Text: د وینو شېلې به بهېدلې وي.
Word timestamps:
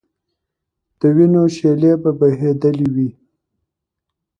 د 0.99 1.01
وینو 1.15 1.43
شېلې 1.55 1.91
به 2.01 2.11
بهېدلې 2.19 2.87
وي. 2.95 3.09